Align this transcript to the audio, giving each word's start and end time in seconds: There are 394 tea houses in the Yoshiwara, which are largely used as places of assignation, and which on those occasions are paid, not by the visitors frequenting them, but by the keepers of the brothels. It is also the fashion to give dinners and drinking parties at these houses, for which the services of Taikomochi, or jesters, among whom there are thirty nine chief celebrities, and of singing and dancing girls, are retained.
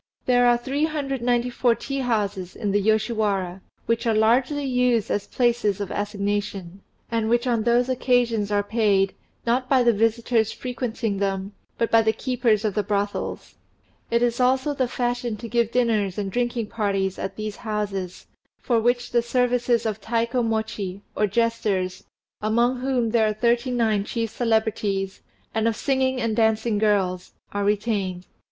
There 0.25 0.47
are 0.47 0.57
394 0.57 1.75
tea 1.75 1.99
houses 1.99 2.55
in 2.55 2.71
the 2.71 2.81
Yoshiwara, 2.81 3.61
which 3.85 4.07
are 4.07 4.15
largely 4.15 4.63
used 4.65 5.11
as 5.11 5.27
places 5.27 5.79
of 5.79 5.91
assignation, 5.91 6.81
and 7.11 7.29
which 7.29 7.45
on 7.45 7.61
those 7.61 7.87
occasions 7.87 8.51
are 8.51 8.63
paid, 8.63 9.13
not 9.45 9.69
by 9.69 9.83
the 9.83 9.93
visitors 9.93 10.51
frequenting 10.51 11.17
them, 11.17 11.51
but 11.77 11.91
by 11.91 12.01
the 12.01 12.13
keepers 12.13 12.65
of 12.65 12.73
the 12.73 12.81
brothels. 12.81 13.53
It 14.09 14.23
is 14.23 14.39
also 14.39 14.73
the 14.73 14.87
fashion 14.87 15.37
to 15.37 15.47
give 15.47 15.69
dinners 15.69 16.17
and 16.17 16.31
drinking 16.31 16.65
parties 16.69 17.19
at 17.19 17.35
these 17.35 17.57
houses, 17.57 18.25
for 18.57 18.79
which 18.79 19.11
the 19.11 19.21
services 19.21 19.85
of 19.85 20.01
Taikomochi, 20.01 21.01
or 21.15 21.27
jesters, 21.27 22.05
among 22.41 22.79
whom 22.79 23.11
there 23.11 23.27
are 23.27 23.33
thirty 23.33 23.69
nine 23.69 24.03
chief 24.03 24.31
celebrities, 24.31 25.21
and 25.53 25.67
of 25.67 25.75
singing 25.75 26.19
and 26.19 26.35
dancing 26.35 26.79
girls, 26.79 27.33
are 27.51 27.63
retained. 27.63 28.25